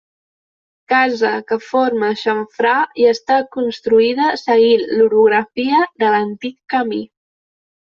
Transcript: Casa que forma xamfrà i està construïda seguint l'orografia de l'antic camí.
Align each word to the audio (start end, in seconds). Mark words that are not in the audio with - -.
Casa 0.93 1.33
que 1.51 1.57
forma 1.65 2.09
xamfrà 2.23 2.73
i 3.03 3.07
està 3.13 3.39
construïda 3.59 4.33
seguint 4.49 4.89
l'orografia 4.97 5.87
de 6.05 6.15
l'antic 6.19 6.63
camí. 6.79 7.07